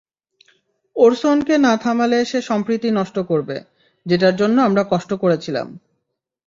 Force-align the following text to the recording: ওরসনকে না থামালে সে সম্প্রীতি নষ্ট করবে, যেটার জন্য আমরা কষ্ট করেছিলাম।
ওরসনকে 0.95 1.55
না 1.57 1.73
থামালে 1.77 2.19
সে 2.25 2.39
সম্প্রীতি 2.41 2.89
নষ্ট 2.91 3.17
করবে, 3.19 3.57
যেটার 4.05 4.35
জন্য 4.35 4.57
আমরা 4.61 4.83
কষ্ট 4.89 5.11
করেছিলাম। 5.13 5.67